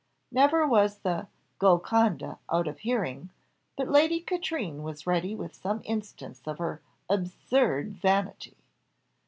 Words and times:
Never 0.31 0.65
was 0.65 0.97
the 1.01 1.27
"Golconda" 1.59 2.39
out 2.51 2.67
of 2.67 2.79
hearing, 2.79 3.29
but 3.77 3.87
Lady 3.87 4.19
Katrine 4.19 4.81
was 4.81 5.05
ready 5.05 5.35
with 5.35 5.53
some 5.53 5.83
instance 5.85 6.41
of 6.47 6.57
her 6.57 6.81
"absurd 7.07 7.91
vanity." 7.97 8.57